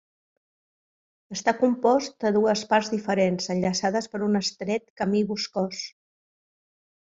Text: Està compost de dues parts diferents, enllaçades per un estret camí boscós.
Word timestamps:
Està 1.35 1.53
compost 1.59 2.15
de 2.25 2.31
dues 2.39 2.65
parts 2.73 2.91
diferents, 2.95 3.53
enllaçades 3.57 4.11
per 4.15 4.25
un 4.31 4.43
estret 4.43 4.89
camí 5.03 5.23
boscós. 5.35 5.87